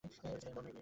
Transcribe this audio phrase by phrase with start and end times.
[0.03, 0.77] ওটা ছিল অন্য একটা ইউনিভার্স।